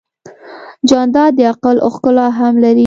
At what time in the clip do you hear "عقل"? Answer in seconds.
1.51-1.77